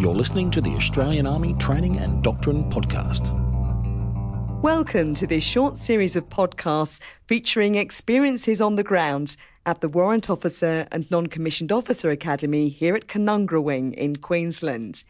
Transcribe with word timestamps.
You're 0.00 0.14
listening 0.14 0.50
to 0.52 0.62
the 0.62 0.74
Australian 0.76 1.26
Army 1.26 1.52
Training 1.58 1.98
and 1.98 2.24
Doctrine 2.24 2.70
Podcast. 2.70 3.34
Welcome 4.62 5.12
to 5.12 5.26
this 5.26 5.44
short 5.44 5.76
series 5.76 6.16
of 6.16 6.26
podcasts 6.30 7.02
featuring 7.26 7.74
experiences 7.74 8.62
on 8.62 8.76
the 8.76 8.82
ground 8.82 9.36
at 9.66 9.82
the 9.82 9.90
Warrant 9.90 10.30
Officer 10.30 10.88
and 10.90 11.10
Non 11.10 11.26
Commissioned 11.26 11.70
Officer 11.70 12.10
Academy 12.10 12.70
here 12.70 12.96
at 12.96 13.08
Canungra 13.08 13.62
Wing 13.62 13.92
in 13.92 14.16
Queensland. 14.16 15.04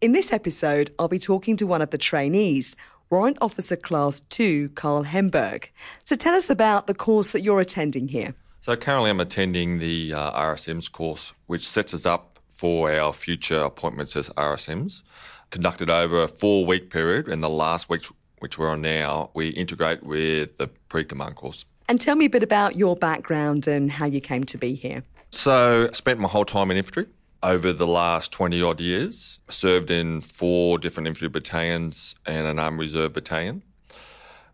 In 0.00 0.12
this 0.12 0.32
episode, 0.32 0.90
I'll 0.98 1.06
be 1.06 1.18
talking 1.18 1.58
to 1.58 1.66
one 1.66 1.82
of 1.82 1.90
the 1.90 1.98
trainees, 1.98 2.76
Warrant 3.10 3.36
Officer 3.42 3.76
Class 3.76 4.20
2, 4.30 4.70
Carl 4.70 5.04
Hemburg. 5.04 5.66
So 6.04 6.16
tell 6.16 6.34
us 6.34 6.48
about 6.48 6.86
the 6.86 6.94
course 6.94 7.32
that 7.32 7.42
you're 7.42 7.60
attending 7.60 8.08
here. 8.08 8.34
So 8.62 8.74
currently 8.74 9.10
I'm 9.10 9.20
attending 9.20 9.80
the 9.80 10.14
uh, 10.14 10.32
RSMs 10.32 10.90
course, 10.90 11.34
which 11.46 11.68
sets 11.68 11.92
us 11.92 12.06
up 12.06 12.29
for 12.60 12.92
our 12.92 13.10
future 13.10 13.60
appointments 13.62 14.14
as 14.16 14.28
RSMs, 14.30 15.02
conducted 15.48 15.88
over 15.88 16.22
a 16.22 16.28
four 16.28 16.66
week 16.66 16.90
period. 16.90 17.26
And 17.26 17.42
the 17.42 17.48
last 17.48 17.88
week, 17.88 18.04
which 18.40 18.58
we're 18.58 18.68
on 18.68 18.82
now, 18.82 19.30
we 19.32 19.48
integrate 19.48 20.02
with 20.02 20.58
the 20.58 20.66
pre 20.90 21.04
command 21.04 21.36
course. 21.36 21.64
And 21.88 21.98
tell 21.98 22.16
me 22.16 22.26
a 22.26 22.30
bit 22.30 22.42
about 22.42 22.76
your 22.76 22.96
background 22.96 23.66
and 23.66 23.90
how 23.90 24.04
you 24.04 24.20
came 24.20 24.44
to 24.44 24.58
be 24.58 24.74
here. 24.74 25.02
So, 25.30 25.88
I 25.88 25.92
spent 25.92 26.20
my 26.20 26.28
whole 26.28 26.44
time 26.44 26.70
in 26.70 26.76
infantry 26.76 27.06
over 27.42 27.72
the 27.72 27.86
last 27.86 28.30
20 28.30 28.60
odd 28.60 28.78
years. 28.78 29.38
Served 29.48 29.90
in 29.90 30.20
four 30.20 30.78
different 30.78 31.06
infantry 31.06 31.30
battalions 31.30 32.14
and 32.26 32.46
an 32.46 32.58
Army 32.58 32.80
Reserve 32.80 33.14
battalion, 33.14 33.62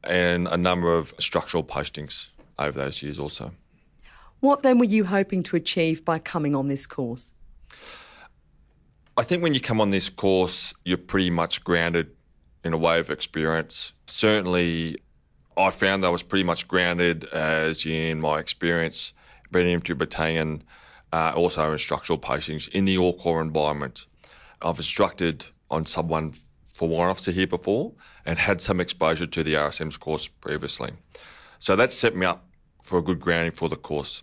and 0.04 0.46
a 0.46 0.56
number 0.56 0.96
of 0.96 1.12
structural 1.18 1.64
postings 1.64 2.28
over 2.56 2.78
those 2.78 3.02
years 3.02 3.18
also. 3.18 3.50
What 4.38 4.62
then 4.62 4.78
were 4.78 4.84
you 4.84 5.06
hoping 5.06 5.42
to 5.44 5.56
achieve 5.56 6.04
by 6.04 6.20
coming 6.20 6.54
on 6.54 6.68
this 6.68 6.86
course? 6.86 7.32
I 9.16 9.22
think 9.22 9.42
when 9.42 9.54
you 9.54 9.60
come 9.60 9.80
on 9.80 9.90
this 9.90 10.10
course, 10.10 10.74
you're 10.84 10.98
pretty 10.98 11.30
much 11.30 11.64
grounded 11.64 12.10
in 12.64 12.72
a 12.72 12.78
way 12.78 12.98
of 12.98 13.10
experience. 13.10 13.92
Certainly, 14.06 14.98
I 15.56 15.70
found 15.70 16.04
I 16.04 16.10
was 16.10 16.22
pretty 16.22 16.44
much 16.44 16.68
grounded 16.68 17.24
as 17.26 17.86
in 17.86 18.20
my 18.20 18.38
experience 18.38 19.14
being 19.52 19.80
a 19.88 19.94
battalion, 19.94 20.62
uh, 21.12 21.32
also 21.34 21.72
in 21.72 21.78
structural 21.78 22.18
postings 22.18 22.68
in 22.68 22.84
the 22.84 22.98
all 22.98 23.40
environment. 23.40 24.06
I've 24.60 24.76
instructed 24.76 25.46
on 25.70 25.86
someone 25.86 26.34
for 26.74 26.88
one 26.88 27.08
officer 27.08 27.30
here 27.32 27.46
before 27.46 27.92
and 28.26 28.38
had 28.38 28.60
some 28.60 28.80
exposure 28.80 29.26
to 29.26 29.42
the 29.42 29.54
RSM's 29.54 29.96
course 29.96 30.28
previously. 30.28 30.92
So 31.58 31.74
that 31.76 31.90
set 31.90 32.14
me 32.14 32.26
up 32.26 32.46
for 32.82 32.98
a 32.98 33.02
good 33.02 33.20
grounding 33.20 33.52
for 33.52 33.68
the 33.68 33.76
course. 33.76 34.22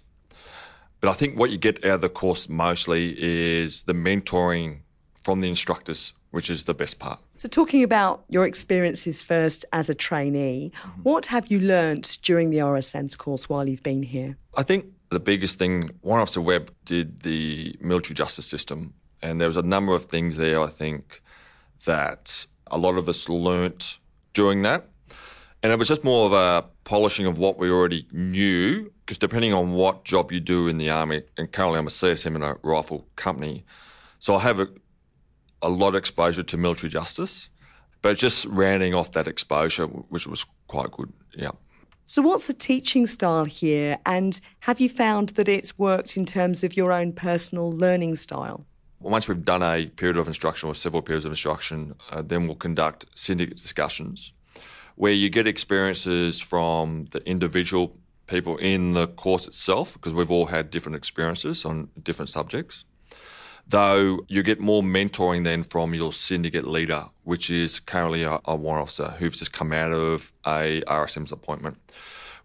But 1.03 1.09
I 1.09 1.13
think 1.15 1.37
what 1.37 1.51
you 1.51 1.57
get 1.57 1.83
out 1.83 1.95
of 1.95 2.01
the 2.01 2.07
course 2.07 2.47
mostly 2.47 3.13
is 3.21 3.83
the 3.83 3.91
mentoring 3.91 4.79
from 5.21 5.41
the 5.41 5.49
instructors, 5.49 6.13
which 6.31 6.49
is 6.49 6.63
the 6.63 6.73
best 6.73 6.97
part. 6.97 7.19
So, 7.35 7.49
talking 7.49 7.83
about 7.83 8.23
your 8.29 8.45
experiences 8.45 9.21
first 9.21 9.65
as 9.73 9.89
a 9.89 9.93
trainee, 9.93 10.71
mm-hmm. 10.73 11.01
what 11.01 11.25
have 11.25 11.47
you 11.47 11.59
learnt 11.59 12.19
during 12.21 12.51
the 12.51 12.59
RSM's 12.59 13.17
course 13.17 13.49
while 13.49 13.67
you've 13.67 13.83
been 13.83 14.01
here? 14.01 14.37
I 14.55 14.63
think 14.63 14.85
the 15.09 15.19
biggest 15.19 15.59
thing, 15.59 15.89
Warrant 16.03 16.21
Officer 16.21 16.39
Webb 16.39 16.71
did 16.85 17.23
the 17.23 17.75
military 17.81 18.15
justice 18.15 18.45
system, 18.45 18.93
and 19.21 19.41
there 19.41 19.49
was 19.49 19.57
a 19.57 19.61
number 19.61 19.93
of 19.93 20.05
things 20.05 20.37
there, 20.37 20.61
I 20.61 20.67
think, 20.67 21.21
that 21.83 22.47
a 22.67 22.77
lot 22.77 22.97
of 22.97 23.09
us 23.09 23.27
learnt 23.27 23.99
during 24.33 24.61
that. 24.61 24.87
And 25.63 25.71
it 25.71 25.79
was 25.79 25.87
just 25.87 26.03
more 26.03 26.25
of 26.25 26.33
a 26.33 26.67
polishing 26.83 27.25
of 27.25 27.37
what 27.37 27.57
we 27.57 27.69
already 27.69 28.05
knew, 28.11 28.91
because 28.99 29.17
depending 29.17 29.53
on 29.53 29.71
what 29.71 30.03
job 30.03 30.29
you 30.29 30.41
do 30.41 30.67
in 30.67 30.77
the 30.77 30.89
Army, 30.89 31.23
and 31.37 31.49
currently 31.49 31.79
I'm 31.79 31.87
a 31.87 31.89
CSM 31.89 32.35
in 32.35 32.43
a 32.43 32.57
rifle 32.63 33.07
company, 33.15 33.63
so 34.19 34.35
I 34.35 34.39
have 34.39 34.59
a, 34.59 34.67
a 35.61 35.69
lot 35.69 35.89
of 35.89 35.95
exposure 35.95 36.43
to 36.43 36.57
military 36.57 36.89
justice, 36.89 37.47
but 38.01 38.17
just 38.17 38.45
rounding 38.47 38.93
off 38.93 39.13
that 39.13 39.25
exposure, 39.25 39.85
which 39.85 40.27
was 40.27 40.45
quite 40.67 40.91
good. 40.91 41.13
Yeah. 41.33 41.51
So, 42.03 42.21
what's 42.21 42.47
the 42.47 42.53
teaching 42.53 43.07
style 43.07 43.45
here, 43.45 43.97
and 44.05 44.41
have 44.59 44.81
you 44.81 44.89
found 44.89 45.29
that 45.29 45.47
it's 45.47 45.79
worked 45.79 46.17
in 46.17 46.25
terms 46.25 46.65
of 46.65 46.75
your 46.75 46.91
own 46.91 47.13
personal 47.13 47.71
learning 47.71 48.17
style? 48.17 48.65
Once 48.99 49.29
we've 49.29 49.45
done 49.45 49.63
a 49.63 49.85
period 49.85 50.17
of 50.17 50.27
instruction 50.27 50.67
or 50.67 50.75
several 50.75 51.01
periods 51.01 51.23
of 51.23 51.31
instruction, 51.31 51.95
uh, 52.11 52.21
then 52.21 52.47
we'll 52.47 52.55
conduct 52.55 53.05
syndicate 53.15 53.55
discussions 53.55 54.33
where 54.95 55.13
you 55.13 55.29
get 55.29 55.47
experiences 55.47 56.39
from 56.39 57.05
the 57.11 57.27
individual 57.27 57.95
people 58.27 58.57
in 58.57 58.91
the 58.91 59.07
course 59.07 59.47
itself, 59.47 59.93
because 59.93 60.13
we've 60.13 60.31
all 60.31 60.45
had 60.45 60.69
different 60.69 60.95
experiences 60.95 61.65
on 61.65 61.89
different 62.03 62.29
subjects 62.29 62.85
though 63.67 64.19
you 64.27 64.43
get 64.43 64.59
more 64.59 64.81
mentoring 64.81 65.43
then 65.43 65.63
from 65.63 65.93
your 65.93 66.13
syndicate 66.13 66.67
leader, 66.67 67.05
which 67.23 67.49
is 67.49 67.79
currently 67.79 68.23
a, 68.23 68.39
a 68.45 68.55
warrant 68.55 68.83
officer 68.83 69.09
who's 69.19 69.39
just 69.39 69.53
come 69.53 69.71
out 69.71 69.91
of 69.91 70.31
a 70.45 70.81
RSM's 70.87 71.31
appointment, 71.31 71.77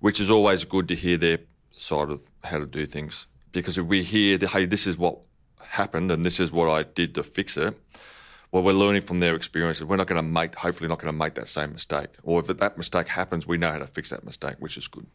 which 0.00 0.20
is 0.20 0.30
always 0.30 0.64
good 0.64 0.88
to 0.88 0.94
hear 0.94 1.16
their 1.16 1.38
side 1.72 2.10
of 2.10 2.28
how 2.44 2.58
to 2.58 2.66
do 2.66 2.86
things. 2.86 3.26
Because 3.52 3.78
if 3.78 3.86
we 3.86 4.02
hear, 4.02 4.38
hey, 4.38 4.66
this 4.66 4.86
is 4.86 4.98
what 4.98 5.18
happened 5.62 6.10
and 6.12 6.24
this 6.24 6.40
is 6.40 6.52
what 6.52 6.68
I 6.68 6.84
did 6.84 7.14
to 7.16 7.22
fix 7.22 7.56
it, 7.56 7.78
well, 8.50 8.62
we're 8.62 8.72
learning 8.72 9.02
from 9.02 9.20
their 9.20 9.34
experiences. 9.34 9.84
We're 9.84 9.96
not 9.96 10.06
going 10.06 10.22
to 10.22 10.28
make, 10.28 10.54
hopefully, 10.54 10.88
not 10.88 10.98
going 10.98 11.12
to 11.12 11.18
make 11.18 11.34
that 11.34 11.48
same 11.48 11.72
mistake. 11.72 12.08
Or 12.22 12.40
if 12.40 12.46
that 12.46 12.78
mistake 12.78 13.08
happens, 13.08 13.46
we 13.46 13.58
know 13.58 13.70
how 13.70 13.78
to 13.78 13.86
fix 13.86 14.10
that 14.10 14.24
mistake, 14.24 14.56
which 14.58 14.76
is 14.76 14.88
good. 14.88 15.06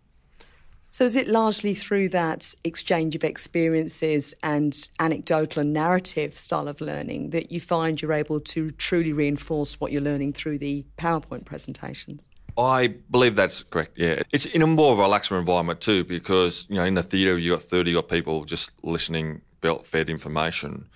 So, 0.91 1.05
is 1.05 1.15
it 1.15 1.27
largely 1.27 1.73
through 1.73 2.09
that 2.09 2.53
exchange 2.63 3.15
of 3.15 3.23
experiences 3.23 4.35
and 4.43 4.77
anecdotal 4.99 5.61
and 5.61 5.73
narrative 5.73 6.37
style 6.37 6.67
of 6.67 6.79
learning 6.81 7.31
that 7.31 7.51
you 7.51 7.59
find 7.59 7.99
you're 7.99 8.13
able 8.13 8.39
to 8.41 8.69
truly 8.71 9.11
reinforce 9.11 9.79
what 9.79 9.91
you're 9.91 10.03
learning 10.03 10.33
through 10.33 10.59
the 10.59 10.85
PowerPoint 10.99 11.45
presentations? 11.45 12.29
I 12.59 12.87
believe 13.09 13.35
that's 13.35 13.63
correct. 13.63 13.97
Yeah, 13.97 14.21
it's 14.31 14.45
in 14.45 14.61
a 14.61 14.67
more 14.67 14.95
relaxed 14.95 15.31
environment 15.31 15.81
too, 15.81 16.03
because 16.03 16.67
you 16.69 16.75
know 16.75 16.83
in 16.83 16.93
the 16.93 17.01
theatre 17.01 17.39
you've 17.39 17.57
got 17.57 17.67
thirty 17.67 17.95
odd 17.95 18.07
people 18.07 18.45
just 18.45 18.71
listening, 18.83 19.41
belt 19.61 19.87
fed 19.87 20.09
information, 20.09 20.87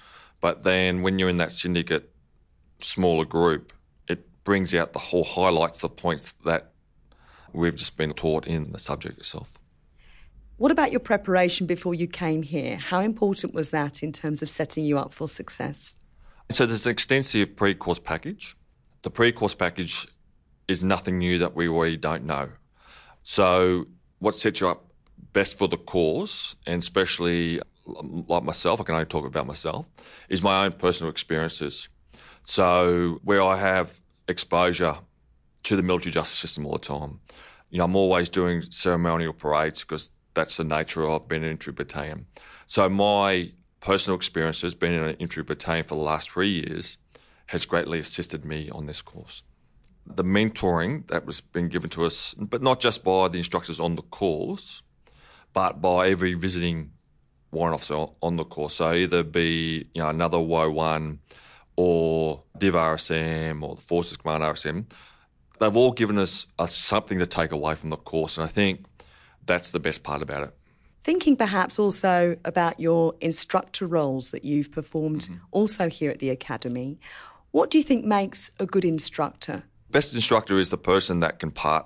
but 0.42 0.62
then 0.62 1.02
when 1.02 1.18
you're 1.18 1.30
in 1.30 1.38
that 1.38 1.52
syndicate, 1.52 2.14
smaller 2.80 3.26
group, 3.26 3.74
it 4.08 4.28
brings 4.44 4.74
out 4.76 4.94
the 4.94 5.00
whole 5.00 5.24
highlights 5.24 5.80
the 5.80 5.90
points 5.90 6.34
that 6.46 6.72
we've 7.54 7.76
just 7.76 7.98
been 7.98 8.14
taught 8.14 8.48
in 8.48 8.72
the 8.72 8.80
subject 8.80 9.18
itself. 9.18 9.54
What 10.58 10.72
about 10.72 10.92
your 10.92 11.00
preparation 11.00 11.68
before 11.68 11.94
you 11.94 12.08
came 12.08 12.42
here? 12.42 12.78
How 12.78 13.00
important 13.00 13.54
was 13.54 13.70
that 13.70 14.02
in 14.02 14.12
terms 14.12 14.42
of 14.42 14.50
setting 14.50 14.86
you 14.86 14.98
up 14.98 15.14
for 15.14 15.28
success? 15.28 15.96
So 16.52 16.66
there's 16.66 16.86
an 16.86 16.92
extensive 16.92 17.56
pre-course 17.56 18.00
package. 18.00 18.56
The 19.04 19.12
pre-course 19.12 19.54
package 19.54 20.08
is 20.68 20.82
nothing 20.84 21.20
new 21.20 21.38
that 21.40 21.56
we 21.56 21.68
already 21.68 21.98
don't 21.98 22.26
know. 22.26 22.50
So 23.24 23.86
what 24.20 24.36
sets 24.36 24.62
you 24.62 24.70
up 24.70 24.86
best 25.34 25.58
for 25.58 25.68
the 25.68 25.78
course, 25.78 26.56
and 26.66 26.82
especially 26.82 27.62
um, 28.00 28.26
like 28.28 28.44
myself, 28.44 28.82
I 28.82 28.84
can 28.84 28.96
only 28.96 29.06
talk 29.06 29.26
about 29.26 29.46
myself, 29.46 29.88
is 30.30 30.42
my 30.42 30.66
own 30.66 30.72
personal 30.72 31.12
experiences. 31.12 31.88
So 32.50 33.20
where 33.26 33.42
I 33.44 33.58
have 33.58 34.00
exposure 34.30 34.96
to 35.64 35.76
the 35.76 35.84
military 35.84 36.14
justice 36.14 36.40
system 36.40 36.66
all 36.66 36.72
the 36.72 36.80
time, 36.80 37.20
you 37.70 37.78
know, 37.78 37.84
I'm 37.84 37.96
always 37.98 38.30
doing 38.30 38.62
ceremonial 38.62 39.34
parades 39.34 39.82
because 39.82 40.12
that's 40.34 40.56
the 40.56 40.64
nature 40.64 41.06
of 41.06 41.28
being 41.28 41.44
an 41.44 41.50
infantry 41.50 41.74
battalion. 41.74 42.26
So 42.66 42.88
my 42.88 43.52
personal 43.82 44.16
experience 44.16 44.62
has 44.62 44.74
been 44.74 44.94
in 44.94 45.04
an 45.04 45.16
infantry 45.16 45.44
battalion 45.44 45.84
for 45.84 45.96
the 45.96 46.02
last 46.02 46.32
three 46.32 46.48
years 46.66 46.98
has 47.48 47.66
greatly 47.66 48.00
assisted 48.00 48.46
me 48.46 48.70
on 48.70 48.86
this 48.86 49.02
course. 49.02 49.44
The 50.06 50.24
mentoring 50.24 51.06
that 51.08 51.26
was 51.26 51.42
being 51.42 51.68
given 51.68 51.90
to 51.92 52.06
us, 52.06 52.34
but 52.36 52.62
not 52.62 52.80
just 52.80 53.04
by 53.04 53.28
the 53.28 53.40
instructors 53.40 53.82
on 53.82 53.98
the 53.98 54.04
course, 54.04 54.84
but 55.52 55.82
by 55.82 56.08
every 56.08 56.34
visiting 56.34 56.92
warrant 57.52 57.74
officer 57.74 58.06
on 58.22 58.38
the 58.38 58.46
course. 58.46 58.76
So 58.76 58.94
either 58.94 59.24
be 59.24 59.90
you 59.94 60.02
know 60.02 60.08
another 60.08 60.38
WO1 60.38 61.18
or 61.78 62.44
Div 62.58 62.74
RSM 62.74 63.64
or 63.64 63.76
the 63.76 63.82
Forces 63.82 64.18
Command 64.18 64.44
RSM, 64.44 64.86
they've 65.60 65.78
all 65.78 65.92
given 65.92 66.18
us 66.18 66.48
something 66.68 67.20
to 67.20 67.26
take 67.26 67.52
away 67.52 67.76
from 67.76 67.92
the 67.92 67.98
course. 67.98 68.38
And 68.38 68.44
I 68.44 68.48
think 68.48 68.86
that's 69.46 69.72
the 69.72 69.80
best 69.80 70.04
part 70.04 70.22
about 70.22 70.44
it. 70.44 70.54
Thinking 71.04 71.38
perhaps 71.38 71.80
also 71.80 72.36
about 72.44 72.82
your 72.82 73.16
instructor 73.22 73.88
roles 73.88 74.32
that 74.32 74.44
you've 74.44 74.72
performed 74.72 75.22
mm-hmm. 75.22 75.36
also 75.52 75.88
here 75.88 76.12
at 76.12 76.20
the 76.20 76.30
Academy, 76.30 77.00
what 77.52 77.70
do 77.70 77.78
you 77.78 77.84
think 77.84 78.04
makes 78.04 78.52
a 78.60 78.66
good 78.66 78.84
instructor? 78.84 79.64
Best 79.90 80.14
instructor 80.14 80.60
is 80.60 80.70
the 80.70 80.78
person 80.78 81.22
that 81.22 81.40
can 81.40 81.52
part 81.52 81.86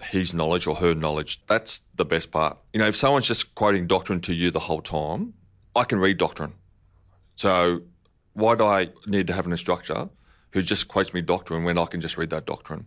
his 0.00 0.32
knowledge 0.32 0.66
or 0.66 0.76
her 0.76 0.94
knowledge. 0.94 1.44
That's 1.46 1.82
the 1.96 2.04
best 2.04 2.30
part. 2.30 2.56
You 2.72 2.78
know, 2.78 2.86
if 2.86 2.96
someone's 2.96 3.26
just 3.26 3.54
quoting 3.54 3.86
doctrine 3.86 4.20
to 4.22 4.32
you 4.32 4.50
the 4.50 4.60
whole 4.60 4.80
time, 4.80 5.34
I 5.74 5.84
can 5.84 5.98
read 5.98 6.16
doctrine. 6.16 6.54
So 7.34 7.82
why 8.40 8.56
do 8.56 8.64
I 8.64 8.88
need 9.06 9.26
to 9.28 9.32
have 9.32 9.46
an 9.46 9.52
instructor 9.52 10.08
who 10.52 10.62
just 10.62 10.88
quotes 10.88 11.14
me 11.14 11.20
doctrine 11.20 11.64
when 11.64 11.78
I 11.78 11.84
can 11.86 12.00
just 12.00 12.16
read 12.16 12.30
that 12.30 12.46
doctrine? 12.46 12.86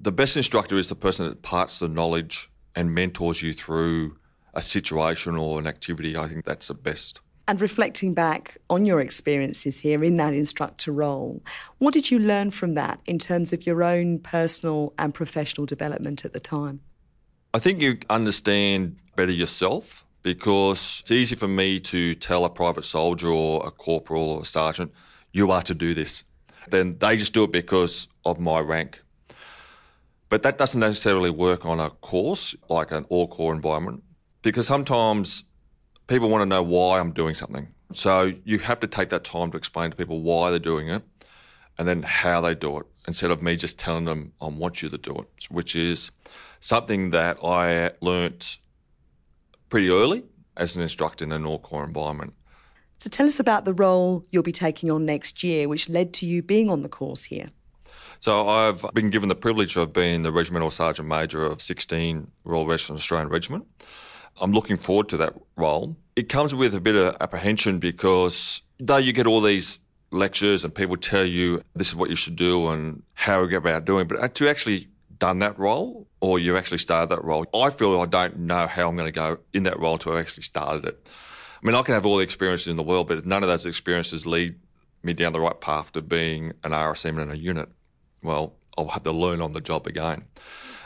The 0.00 0.12
best 0.12 0.36
instructor 0.36 0.76
is 0.78 0.88
the 0.88 0.94
person 0.94 1.28
that 1.28 1.42
parts 1.42 1.78
the 1.78 1.88
knowledge 1.88 2.50
and 2.74 2.94
mentors 2.94 3.42
you 3.42 3.52
through 3.52 4.16
a 4.54 4.62
situation 4.62 5.36
or 5.36 5.58
an 5.58 5.66
activity, 5.66 6.16
I 6.16 6.26
think 6.26 6.44
that's 6.44 6.68
the 6.68 6.74
best. 6.74 7.20
And 7.46 7.60
reflecting 7.60 8.14
back 8.14 8.58
on 8.68 8.84
your 8.84 9.00
experiences 9.00 9.80
here 9.80 10.02
in 10.04 10.16
that 10.18 10.34
instructor 10.34 10.92
role, 10.92 11.42
what 11.78 11.94
did 11.94 12.10
you 12.10 12.18
learn 12.18 12.50
from 12.50 12.74
that 12.74 13.00
in 13.06 13.18
terms 13.18 13.52
of 13.52 13.66
your 13.66 13.82
own 13.82 14.20
personal 14.20 14.94
and 14.98 15.12
professional 15.12 15.66
development 15.66 16.24
at 16.24 16.32
the 16.32 16.40
time? 16.40 16.80
I 17.52 17.58
think 17.58 17.80
you 17.80 17.98
understand 18.08 18.96
better 19.16 19.32
yourself 19.32 20.04
because 20.22 21.00
it's 21.00 21.10
easy 21.10 21.34
for 21.34 21.48
me 21.48 21.80
to 21.80 22.14
tell 22.14 22.44
a 22.44 22.50
private 22.50 22.84
soldier 22.84 23.28
or 23.28 23.66
a 23.66 23.70
corporal 23.70 24.30
or 24.30 24.42
a 24.42 24.44
sergeant, 24.44 24.92
you 25.32 25.50
are 25.50 25.62
to 25.62 25.74
do 25.74 25.94
this. 25.94 26.24
Then 26.68 26.96
they 26.98 27.16
just 27.16 27.32
do 27.32 27.44
it 27.44 27.52
because 27.52 28.08
of 28.24 28.38
my 28.38 28.60
rank. 28.60 29.00
But 30.28 30.42
that 30.44 30.58
doesn't 30.58 30.80
necessarily 30.80 31.30
work 31.30 31.66
on 31.66 31.80
a 31.80 31.90
course 31.90 32.54
like 32.68 32.92
an 32.92 33.04
all 33.08 33.26
corps 33.26 33.54
environment 33.54 34.02
because 34.42 34.66
sometimes 34.66 35.44
people 36.06 36.28
want 36.28 36.42
to 36.42 36.46
know 36.46 36.62
why 36.62 37.00
I'm 37.00 37.12
doing 37.12 37.34
something. 37.34 37.66
So 37.92 38.32
you 38.44 38.58
have 38.58 38.78
to 38.80 38.86
take 38.86 39.08
that 39.08 39.24
time 39.24 39.50
to 39.50 39.56
explain 39.56 39.90
to 39.90 39.96
people 39.96 40.20
why 40.20 40.50
they're 40.50 40.60
doing 40.60 40.88
it 40.88 41.02
and 41.78 41.88
then 41.88 42.02
how 42.02 42.40
they 42.40 42.54
do 42.54 42.78
it 42.78 42.86
instead 43.08 43.30
of 43.30 43.42
me 43.42 43.56
just 43.56 43.78
telling 43.78 44.04
them 44.04 44.32
I 44.40 44.46
want 44.46 44.82
you 44.82 44.88
to 44.90 44.98
do 44.98 45.16
it, 45.16 45.46
which 45.50 45.74
is 45.74 46.12
something 46.60 47.10
that 47.10 47.38
I 47.42 47.90
learnt 48.00 48.58
pretty 49.70 49.88
early 49.88 50.24
as 50.56 50.76
an 50.76 50.82
instructor 50.82 51.24
in 51.24 51.32
an 51.32 51.46
all 51.46 51.58
corps 51.58 51.84
environment. 51.84 52.34
So 52.98 53.08
tell 53.08 53.26
us 53.26 53.40
about 53.40 53.64
the 53.64 53.72
role 53.72 54.24
you'll 54.30 54.42
be 54.42 54.52
taking 54.52 54.90
on 54.90 55.06
next 55.06 55.42
year, 55.42 55.68
which 55.68 55.88
led 55.88 56.12
to 56.14 56.26
you 56.26 56.42
being 56.42 56.68
on 56.68 56.82
the 56.82 56.88
course 56.88 57.24
here. 57.24 57.46
So 58.18 58.46
I've 58.46 58.84
been 58.92 59.08
given 59.08 59.30
the 59.30 59.34
privilege 59.34 59.78
of 59.78 59.94
being 59.94 60.22
the 60.22 60.30
Regimental 60.30 60.68
Sergeant 60.68 61.08
Major 61.08 61.42
of 61.46 61.62
16 61.62 62.30
Royal 62.44 62.66
Western 62.66 62.96
Australian 62.96 63.30
Regiment. 63.30 63.66
I'm 64.38 64.52
looking 64.52 64.76
forward 64.76 65.08
to 65.08 65.16
that 65.18 65.32
role. 65.56 65.96
It 66.14 66.28
comes 66.28 66.54
with 66.54 66.74
a 66.74 66.80
bit 66.80 66.96
of 66.96 67.16
apprehension 67.20 67.78
because 67.78 68.60
though 68.78 68.98
you 68.98 69.14
get 69.14 69.26
all 69.26 69.40
these 69.40 69.78
lectures 70.10 70.64
and 70.64 70.74
people 70.74 70.98
tell 70.98 71.24
you 71.24 71.62
this 71.74 71.88
is 71.88 71.96
what 71.96 72.10
you 72.10 72.16
should 72.16 72.36
do 72.36 72.68
and 72.68 73.02
how 73.14 73.40
we 73.40 73.48
go 73.48 73.56
about 73.56 73.86
doing, 73.86 74.06
but 74.06 74.34
to 74.34 74.48
actually 74.48 74.88
done 75.20 75.38
that 75.38 75.56
role 75.58 76.08
or 76.20 76.40
you 76.40 76.56
actually 76.56 76.78
started 76.78 77.10
that 77.10 77.22
role. 77.24 77.46
I 77.54 77.70
feel 77.70 78.00
I 78.00 78.06
don't 78.06 78.40
know 78.40 78.66
how 78.66 78.88
I'm 78.88 78.96
going 78.96 79.06
to 79.06 79.12
go 79.12 79.38
in 79.54 79.62
that 79.62 79.78
role 79.78 79.92
until 79.92 80.14
I 80.14 80.20
actually 80.20 80.42
started 80.42 80.84
it. 80.86 81.08
I 81.62 81.66
mean, 81.66 81.76
I 81.76 81.82
can 81.82 81.94
have 81.94 82.06
all 82.06 82.16
the 82.16 82.24
experiences 82.24 82.66
in 82.66 82.76
the 82.76 82.82
world, 82.82 83.06
but 83.06 83.24
none 83.24 83.44
of 83.44 83.48
those 83.48 83.66
experiences 83.66 84.26
lead 84.26 84.56
me 85.02 85.12
down 85.12 85.32
the 85.32 85.40
right 85.40 85.60
path 85.60 85.92
to 85.92 86.02
being 86.02 86.52
an 86.64 86.72
RSM 86.72 87.22
in 87.22 87.30
a 87.30 87.34
unit. 87.34 87.68
Well, 88.22 88.54
I'll 88.76 88.88
have 88.88 89.04
to 89.04 89.12
learn 89.12 89.40
on 89.40 89.52
the 89.52 89.60
job 89.60 89.86
again. 89.86 90.24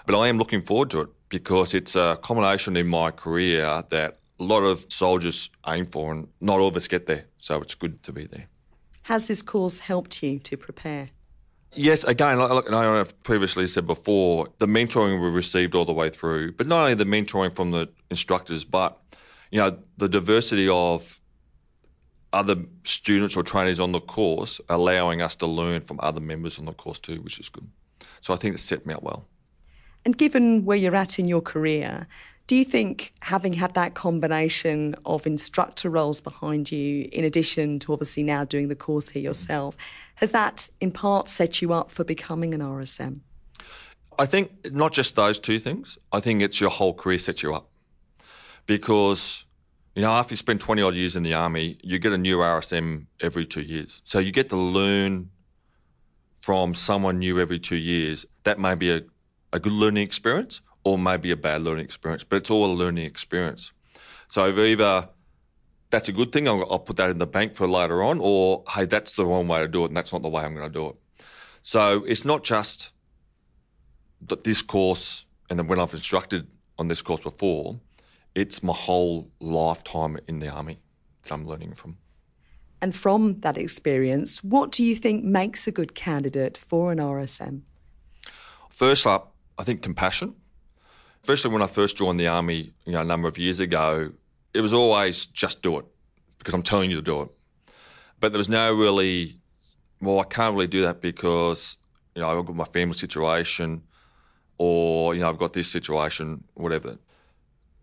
But 0.06 0.18
I 0.18 0.28
am 0.28 0.36
looking 0.36 0.62
forward 0.62 0.90
to 0.90 1.00
it 1.02 1.08
because 1.28 1.74
it's 1.74 1.96
a 1.96 2.18
combination 2.22 2.76
in 2.76 2.88
my 2.88 3.10
career 3.10 3.82
that 3.88 4.18
a 4.40 4.44
lot 4.44 4.62
of 4.64 4.84
soldiers 4.92 5.48
aim 5.66 5.84
for, 5.84 6.12
and 6.12 6.28
not 6.40 6.60
all 6.60 6.68
of 6.68 6.76
us 6.76 6.88
get 6.88 7.06
there. 7.06 7.24
So 7.38 7.60
it's 7.60 7.74
good 7.74 8.02
to 8.02 8.12
be 8.12 8.26
there. 8.26 8.48
Has 9.02 9.28
this 9.28 9.42
course 9.42 9.78
helped 9.78 10.22
you 10.22 10.38
to 10.40 10.56
prepare? 10.56 11.10
Yes, 11.76 12.04
again, 12.04 12.38
like 12.38 12.70
I 12.70 12.96
have 12.96 13.20
previously 13.24 13.66
said 13.66 13.86
before, 13.86 14.48
the 14.58 14.66
mentoring 14.66 15.20
we 15.20 15.28
received 15.28 15.74
all 15.74 15.84
the 15.84 15.92
way 15.92 16.08
through, 16.08 16.52
but 16.52 16.66
not 16.66 16.82
only 16.82 16.94
the 16.94 17.04
mentoring 17.04 17.54
from 17.54 17.72
the 17.72 17.88
instructors, 18.10 18.64
but 18.64 19.00
you 19.50 19.60
know 19.60 19.76
the 19.96 20.08
diversity 20.08 20.68
of 20.68 21.18
other 22.32 22.56
students 22.84 23.36
or 23.36 23.42
trainees 23.42 23.80
on 23.80 23.92
the 23.92 24.00
course, 24.00 24.60
allowing 24.68 25.22
us 25.22 25.36
to 25.36 25.46
learn 25.46 25.80
from 25.80 25.98
other 26.02 26.20
members 26.20 26.58
on 26.58 26.64
the 26.64 26.72
course 26.72 26.98
too, 26.98 27.20
which 27.22 27.38
is 27.38 27.48
good. 27.48 27.68
So 28.20 28.34
I 28.34 28.36
think 28.36 28.54
it 28.54 28.58
set 28.58 28.86
me 28.86 28.94
up 28.94 29.02
well. 29.02 29.24
And 30.04 30.16
given 30.18 30.64
where 30.64 30.76
you're 30.76 30.96
at 30.96 31.18
in 31.18 31.28
your 31.28 31.40
career, 31.40 32.06
do 32.46 32.56
you 32.56 32.64
think 32.64 33.14
having 33.20 33.54
had 33.54 33.74
that 33.74 33.94
combination 33.94 34.94
of 35.06 35.26
instructor 35.26 35.88
roles 35.88 36.20
behind 36.20 36.70
you, 36.70 37.08
in 37.10 37.24
addition 37.24 37.78
to 37.80 37.92
obviously 37.92 38.22
now 38.22 38.44
doing 38.44 38.68
the 38.68 38.76
course 38.76 39.08
here 39.08 39.22
yourself, 39.22 39.76
has 40.16 40.30
that 40.32 40.68
in 40.80 40.90
part 40.90 41.28
set 41.28 41.62
you 41.62 41.72
up 41.72 41.90
for 41.90 42.04
becoming 42.04 42.52
an 42.52 42.60
RSM? 42.60 43.20
I 44.18 44.26
think 44.26 44.72
not 44.72 44.92
just 44.92 45.16
those 45.16 45.40
two 45.40 45.58
things. 45.58 45.96
I 46.12 46.20
think 46.20 46.42
it's 46.42 46.60
your 46.60 46.70
whole 46.70 46.92
career 46.92 47.18
sets 47.18 47.42
you 47.42 47.54
up. 47.54 47.70
Because, 48.66 49.46
you 49.94 50.02
know, 50.02 50.12
after 50.12 50.32
you 50.32 50.36
spend 50.36 50.60
20 50.60 50.82
odd 50.82 50.94
years 50.94 51.16
in 51.16 51.22
the 51.22 51.34
army, 51.34 51.78
you 51.82 51.98
get 51.98 52.12
a 52.12 52.18
new 52.18 52.38
RSM 52.38 53.06
every 53.20 53.46
two 53.46 53.62
years. 53.62 54.02
So 54.04 54.18
you 54.18 54.32
get 54.32 54.50
to 54.50 54.56
learn 54.56 55.30
from 56.42 56.74
someone 56.74 57.18
new 57.18 57.40
every 57.40 57.58
two 57.58 57.76
years. 57.76 58.26
That 58.44 58.58
may 58.58 58.74
be 58.74 58.90
a, 58.90 59.00
a 59.52 59.58
good 59.58 59.72
learning 59.72 60.02
experience 60.02 60.60
or 60.84 60.98
maybe 60.98 61.30
a 61.30 61.36
bad 61.36 61.62
learning 61.62 61.84
experience, 61.84 62.24
but 62.24 62.36
it's 62.36 62.50
all 62.50 62.66
a 62.66 62.72
learning 62.72 63.06
experience. 63.06 63.72
So 64.28 64.48
either 64.62 65.08
that's 65.90 66.08
a 66.08 66.12
good 66.12 66.32
thing, 66.32 66.46
I'll, 66.46 66.66
I'll, 66.70 66.78
put 66.78 66.96
that 66.96 67.10
in 67.10 67.18
the 67.18 67.26
bank 67.26 67.54
for 67.54 67.66
later 67.66 68.02
on, 68.02 68.20
or 68.20 68.64
hey, 68.68 68.84
that's 68.84 69.12
the 69.12 69.24
wrong 69.24 69.48
way 69.48 69.60
to 69.60 69.68
do 69.68 69.84
it, 69.84 69.88
and 69.88 69.96
that's 69.96 70.12
not 70.12 70.22
the 70.22 70.28
way 70.28 70.42
I'm 70.42 70.54
going 70.54 70.70
to 70.70 70.72
do 70.72 70.88
it. 70.88 70.96
So 71.62 72.04
it's 72.04 72.24
not 72.24 72.44
just 72.44 72.92
that 74.26 74.44
this 74.44 74.60
course, 74.60 75.26
and 75.48 75.58
then 75.58 75.66
when 75.66 75.80
I've 75.80 75.92
instructed 75.92 76.46
on 76.78 76.88
this 76.88 77.00
course 77.00 77.22
before, 77.22 77.78
it's 78.34 78.62
my 78.62 78.72
whole 78.72 79.30
lifetime 79.40 80.18
in 80.28 80.40
the 80.40 80.48
army 80.48 80.78
that 81.22 81.32
I'm 81.32 81.46
learning 81.46 81.74
from. 81.74 81.96
And 82.82 82.94
from 82.94 83.40
that 83.40 83.56
experience, 83.56 84.44
what 84.44 84.72
do 84.72 84.82
you 84.82 84.94
think 84.94 85.24
makes 85.24 85.66
a 85.66 85.72
good 85.72 85.94
candidate 85.94 86.58
for 86.58 86.92
an 86.92 86.98
RSM? 86.98 87.62
First 88.68 89.06
up, 89.06 89.34
I 89.58 89.64
think 89.64 89.82
compassion 89.82 90.34
especially 91.24 91.52
when 91.54 91.62
I 91.62 91.66
first 91.68 91.96
joined 91.96 92.20
the 92.20 92.26
army, 92.26 92.74
you 92.84 92.92
know, 92.92 93.00
a 93.00 93.04
number 93.04 93.26
of 93.26 93.38
years 93.38 93.58
ago, 93.58 94.12
it 94.52 94.60
was 94.60 94.74
always 94.74 95.24
just 95.24 95.62
do 95.62 95.78
it 95.78 95.86
because 96.36 96.52
I'm 96.52 96.62
telling 96.62 96.90
you 96.90 96.96
to 96.96 97.02
do 97.02 97.22
it. 97.22 97.30
But 98.20 98.32
there 98.32 98.36
was 98.36 98.50
no 98.50 98.74
really, 98.74 99.40
well, 100.02 100.20
I 100.20 100.24
can't 100.24 100.54
really 100.54 100.66
do 100.66 100.82
that 100.82 101.00
because, 101.00 101.78
you 102.14 102.20
know, 102.20 102.28
I've 102.28 102.44
got 102.44 102.54
my 102.54 102.66
family 102.66 102.92
situation 102.92 103.82
or, 104.58 105.14
you 105.14 105.22
know, 105.22 105.30
I've 105.30 105.38
got 105.38 105.54
this 105.54 105.66
situation, 105.66 106.44
whatever. 106.52 106.98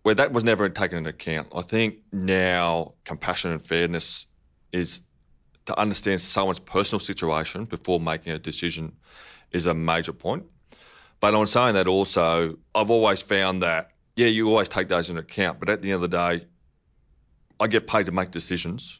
Where 0.03 0.13
that 0.13 0.33
was 0.33 0.43
never 0.43 0.69
taken 0.69 0.99
into 0.99 1.09
account. 1.09 1.47
I 1.55 1.63
think 1.63 1.95
now 2.11 2.93
compassion 3.05 3.49
and 3.49 3.61
fairness 3.61 4.27
is 4.71 5.01
to 5.65 5.79
understand 5.79 6.21
someone's 6.21 6.59
personal 6.59 6.99
situation 6.99 7.65
before 7.65 7.99
making 7.99 8.33
a 8.33 8.39
decision 8.39 8.93
is 9.51 9.65
a 9.65 9.73
major 9.73 10.13
point. 10.13 10.45
But 11.21 11.35
on 11.35 11.47
saying 11.47 11.75
that 11.75 11.87
also, 11.87 12.57
I've 12.75 12.89
always 12.89 13.21
found 13.21 13.61
that, 13.61 13.91
yeah, 14.15 14.27
you 14.27 14.49
always 14.49 14.67
take 14.67 14.89
those 14.89 15.09
into 15.09 15.21
account. 15.21 15.59
But 15.59 15.69
at 15.69 15.81
the 15.81 15.91
end 15.91 16.03
of 16.03 16.09
the 16.09 16.17
day, 16.17 16.47
I 17.59 17.67
get 17.67 17.87
paid 17.87 18.07
to 18.07 18.11
make 18.11 18.31
decisions 18.31 18.99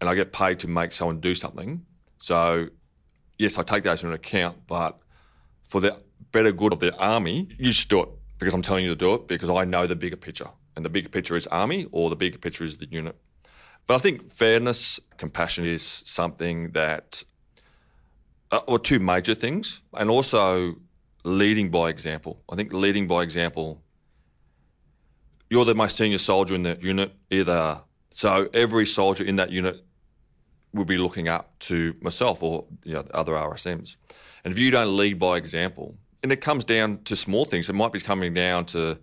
and 0.00 0.10
I 0.10 0.16
get 0.16 0.32
paid 0.32 0.58
to 0.58 0.68
make 0.68 0.92
someone 0.92 1.20
do 1.20 1.36
something. 1.36 1.86
So, 2.18 2.66
yes, 3.38 3.56
I 3.56 3.62
take 3.62 3.84
those 3.84 4.02
into 4.02 4.16
account. 4.16 4.66
But 4.66 4.98
for 5.68 5.80
the 5.80 6.02
better 6.32 6.50
good 6.50 6.72
of 6.72 6.80
the 6.80 6.94
army, 6.96 7.48
you 7.56 7.66
just 7.66 7.88
do 7.88 8.02
it 8.02 8.08
because 8.40 8.52
I'm 8.52 8.62
telling 8.62 8.84
you 8.84 8.90
to 8.90 8.96
do 8.96 9.14
it 9.14 9.28
because 9.28 9.48
I 9.48 9.64
know 9.64 9.86
the 9.86 9.94
bigger 9.94 10.16
picture. 10.16 10.50
And 10.74 10.84
the 10.84 10.90
bigger 10.90 11.08
picture 11.08 11.36
is 11.36 11.46
army 11.46 11.86
or 11.92 12.10
the 12.10 12.16
bigger 12.16 12.38
picture 12.38 12.64
is 12.64 12.78
the 12.78 12.88
unit. 12.90 13.16
But 13.86 13.94
I 13.94 13.98
think 13.98 14.32
fairness, 14.32 14.98
compassion 15.18 15.66
is 15.66 15.84
something 15.84 16.72
that, 16.72 17.22
uh, 18.50 18.60
or 18.66 18.80
two 18.80 18.98
major 18.98 19.36
things. 19.36 19.82
And 19.94 20.10
also 20.10 20.76
leading 21.24 21.70
by 21.70 21.88
example. 21.88 22.42
I 22.50 22.56
think 22.56 22.72
leading 22.72 23.06
by 23.06 23.22
example, 23.22 23.82
you're 25.50 25.64
the 25.64 25.74
most 25.74 25.96
senior 25.96 26.18
soldier 26.18 26.54
in 26.54 26.62
that 26.62 26.82
unit, 26.82 27.12
either. 27.30 27.80
So 28.10 28.48
every 28.52 28.86
soldier 28.86 29.24
in 29.24 29.36
that 29.36 29.50
unit 29.50 29.84
will 30.72 30.84
be 30.84 30.98
looking 30.98 31.28
up 31.28 31.58
to 31.60 31.94
myself 32.00 32.42
or 32.42 32.64
you 32.84 32.94
know, 32.94 33.04
other 33.12 33.32
RSMs. 33.32 33.96
And 34.44 34.52
if 34.52 34.58
you 34.58 34.70
don't 34.70 34.96
lead 34.96 35.18
by 35.18 35.36
example, 35.36 35.96
and 36.22 36.32
it 36.32 36.40
comes 36.40 36.64
down 36.64 37.02
to 37.04 37.16
small 37.16 37.44
things, 37.44 37.68
it 37.68 37.74
might 37.74 37.92
be 37.92 38.00
coming 38.00 38.32
down 38.32 38.64
to, 38.66 38.98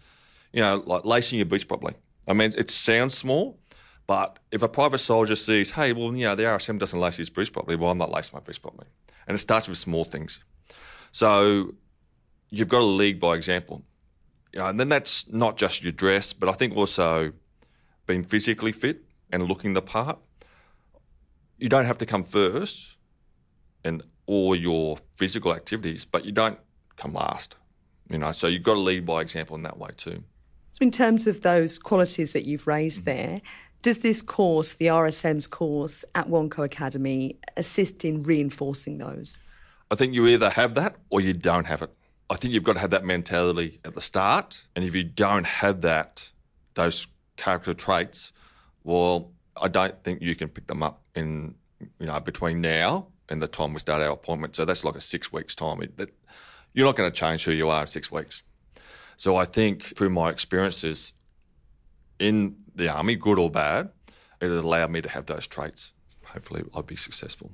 you 0.53 0.61
know, 0.61 0.81
like 0.85 1.05
lacing 1.05 1.37
your 1.37 1.45
boots 1.45 1.63
properly. 1.63 1.93
I 2.27 2.33
mean, 2.33 2.53
it 2.57 2.69
sounds 2.69 3.17
small, 3.17 3.59
but 4.07 4.39
if 4.51 4.63
a 4.63 4.69
private 4.69 4.99
soldier 4.99 5.35
sees, 5.35 5.71
hey, 5.71 5.93
well, 5.93 6.15
you 6.15 6.25
know, 6.25 6.35
the 6.35 6.43
RSM 6.43 6.79
doesn't 6.79 6.99
lace 6.99 7.17
his 7.17 7.29
boots 7.29 7.49
properly, 7.49 7.75
well, 7.75 7.91
I'm 7.91 7.97
not 7.97 8.11
lacing 8.11 8.31
my 8.33 8.39
boots 8.39 8.57
properly. 8.57 8.87
And 9.27 9.35
it 9.35 9.39
starts 9.39 9.67
with 9.67 9.77
small 9.77 10.05
things. 10.05 10.39
So 11.11 11.75
you've 12.49 12.67
got 12.67 12.79
to 12.79 12.85
lead 12.85 13.19
by 13.19 13.35
example. 13.35 13.83
You 14.53 14.59
know, 14.59 14.67
and 14.67 14.79
then 14.79 14.89
that's 14.89 15.27
not 15.29 15.57
just 15.57 15.83
your 15.83 15.91
dress, 15.91 16.33
but 16.33 16.49
I 16.49 16.53
think 16.53 16.75
also 16.75 17.31
being 18.07 18.23
physically 18.23 18.71
fit 18.71 19.03
and 19.31 19.43
looking 19.43 19.73
the 19.73 19.81
part. 19.81 20.17
You 21.57 21.69
don't 21.69 21.85
have 21.85 21.99
to 21.99 22.05
come 22.05 22.23
first 22.23 22.97
in 23.83 24.01
all 24.25 24.55
your 24.55 24.97
physical 25.17 25.53
activities, 25.53 26.05
but 26.05 26.25
you 26.25 26.31
don't 26.31 26.57
come 26.97 27.13
last. 27.13 27.55
You 28.09 28.17
know, 28.17 28.31
so 28.31 28.47
you've 28.47 28.63
got 28.63 28.73
to 28.73 28.79
lead 28.79 29.05
by 29.05 29.21
example 29.21 29.55
in 29.55 29.63
that 29.63 29.77
way 29.77 29.89
too. 29.95 30.23
So, 30.71 30.79
in 30.81 30.91
terms 30.91 31.27
of 31.27 31.41
those 31.41 31.77
qualities 31.77 32.33
that 32.33 32.45
you've 32.45 32.65
raised 32.65 33.05
mm-hmm. 33.05 33.17
there, 33.17 33.41
does 33.81 33.99
this 33.99 34.21
course, 34.21 34.73
the 34.73 34.87
RSM's 34.87 35.47
course 35.47 36.03
at 36.15 36.27
WONCO 36.27 36.65
Academy, 36.65 37.37
assist 37.55 38.03
in 38.03 38.23
reinforcing 38.23 38.97
those? 38.97 39.39
I 39.91 39.95
think 39.95 40.13
you 40.13 40.27
either 40.27 40.49
have 40.49 40.75
that 40.75 40.95
or 41.09 41.21
you 41.21 41.33
don't 41.33 41.65
have 41.65 41.81
it. 41.81 41.91
I 42.29 42.35
think 42.35 42.53
you've 42.53 42.63
got 42.63 42.73
to 42.73 42.79
have 42.79 42.91
that 42.91 43.05
mentality 43.05 43.79
at 43.83 43.95
the 43.95 44.01
start. 44.01 44.61
And 44.75 44.85
if 44.85 44.95
you 44.95 45.03
don't 45.03 45.45
have 45.45 45.81
that, 45.81 46.29
those 46.75 47.07
character 47.37 47.73
traits, 47.73 48.31
well, 48.83 49.31
I 49.59 49.67
don't 49.67 50.01
think 50.03 50.21
you 50.21 50.35
can 50.35 50.49
pick 50.49 50.67
them 50.67 50.83
up 50.83 51.01
in, 51.15 51.55
you 51.99 52.05
know, 52.05 52.19
between 52.19 52.61
now 52.61 53.07
and 53.29 53.41
the 53.41 53.47
time 53.47 53.73
we 53.73 53.79
start 53.79 54.01
our 54.01 54.11
appointment. 54.11 54.55
So 54.55 54.65
that's 54.65 54.83
like 54.83 54.95
a 54.95 55.01
six 55.01 55.33
weeks 55.33 55.55
time. 55.55 55.81
It, 55.81 55.97
that, 55.97 56.13
you're 56.73 56.85
not 56.85 56.95
going 56.95 57.11
to 57.11 57.15
change 57.15 57.45
who 57.45 57.51
you 57.51 57.69
are 57.69 57.81
in 57.81 57.87
six 57.87 58.11
weeks. 58.11 58.43
So 59.17 59.35
I 59.35 59.45
think 59.45 59.83
through 59.97 60.11
my 60.11 60.29
experiences 60.29 61.13
in 62.19 62.55
the 62.75 62.89
army, 62.89 63.15
good 63.15 63.39
or 63.39 63.49
bad, 63.49 63.89
it 64.39 64.51
allowed 64.51 64.91
me 64.91 65.01
to 65.01 65.09
have 65.09 65.25
those 65.25 65.47
traits. 65.47 65.93
Hopefully, 66.23 66.63
I'll 66.75 66.83
be 66.83 66.95
successful. 66.95 67.51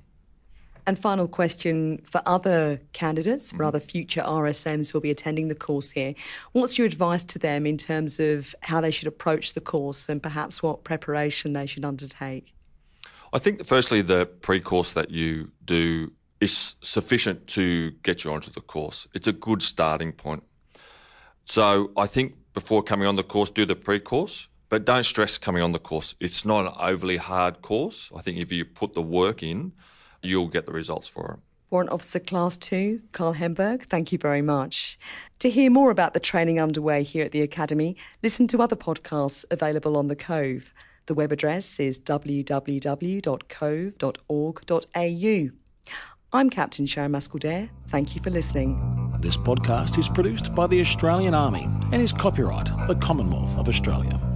And 0.88 1.00
final 1.00 1.28
question 1.28 2.00
for 2.04 2.22
other 2.28 2.80
candidates, 2.94 3.52
for 3.52 3.58
mm-hmm. 3.58 3.68
other 3.68 3.80
future 3.80 4.22
RSMs 4.22 4.92
who 4.92 4.98
will 4.98 5.02
be 5.02 5.10
attending 5.10 5.48
the 5.48 5.56
course 5.56 5.90
here. 5.90 6.14
What's 6.52 6.78
your 6.78 6.86
advice 6.86 7.24
to 7.26 7.40
them 7.40 7.66
in 7.66 7.78
terms 7.78 8.20
of 8.20 8.54
how 8.62 8.82
they 8.82 8.92
should 8.92 9.08
approach 9.08 9.54
the 9.54 9.62
course 9.62 10.10
and 10.10 10.22
perhaps 10.22 10.62
what 10.62 10.84
preparation 10.84 11.54
they 11.54 11.66
should 11.66 11.86
undertake? 11.86 12.54
I 13.34 13.40
think, 13.40 13.66
firstly, 13.66 14.02
the 14.02 14.28
pre 14.28 14.60
course 14.60 14.94
that 14.94 15.10
you 15.10 15.52
do 15.66 16.12
is 16.40 16.76
sufficient 16.82 17.48
to 17.48 17.92
get 18.04 18.24
you 18.24 18.32
onto 18.32 18.52
the 18.52 18.62
course. 18.62 19.08
It's 19.14 19.28
a 19.28 19.34
good 19.34 19.62
starting 19.62 20.12
point. 20.12 20.44
So 21.46 21.92
I 21.98 22.08
think 22.08 22.36
before 22.54 22.84
coming 22.84 23.08
on 23.08 23.16
the 23.16 23.24
course, 23.24 23.50
do 23.50 23.66
the 23.66 23.76
pre 23.76 24.00
course, 24.00 24.50
but 24.70 24.86
don't 24.86 25.04
stress 25.04 25.38
coming 25.38 25.64
on 25.64 25.72
the 25.72 25.80
course. 25.80 26.16
It's 26.20 26.46
not 26.46 26.66
an 26.66 26.74
overly 26.80 27.18
hard 27.18 27.62
course. 27.62 28.12
I 28.16 28.22
think 28.22 28.38
if 28.38 28.52
you 28.52 28.66
put 28.66 28.94
the 28.94 29.02
work 29.02 29.44
in, 29.44 29.72
you'll 30.26 30.48
get 30.48 30.66
the 30.66 30.72
results 30.72 31.08
for 31.08 31.34
it. 31.34 31.40
Warrant 31.72 31.92
Officer 31.92 32.20
Class 32.20 32.58
2, 32.58 33.02
Carl 33.12 33.34
Hemburg, 33.34 33.84
thank 33.84 34.12
you 34.12 34.18
very 34.18 34.42
much. 34.42 35.00
To 35.40 35.50
hear 35.50 35.70
more 35.72 35.92
about 35.92 36.14
the 36.14 36.20
training 36.20 36.60
underway 36.60 37.04
here 37.04 37.26
at 37.26 37.32
the 37.32 37.42
Academy, 37.42 37.98
listen 38.24 38.48
to 38.48 38.62
other 38.62 38.76
podcasts 38.76 39.46
available 39.50 39.98
on 39.98 40.08
The 40.08 40.16
Cove. 40.16 40.74
The 41.08 41.14
web 41.14 41.32
address 41.32 41.80
is 41.80 42.00
www.cove.org.au. 42.00 42.56
I'm 46.34 46.50
Captain 46.50 46.86
Sharon 46.86 47.12
Mascaldare. 47.12 47.70
Thank 47.90 48.16
you 48.16 48.22
for 48.22 48.30
listening. 48.30 49.18
This 49.20 49.38
podcast 49.38 49.98
is 49.98 50.10
produced 50.10 50.54
by 50.54 50.68
the 50.68 50.82
Australian 50.82 51.34
Army 51.34 51.64
and 51.92 51.96
is 51.96 52.12
copyright 52.14 52.70
the 52.88 52.96
Commonwealth 52.96 53.58
of 53.58 53.68
Australia. 53.68 54.35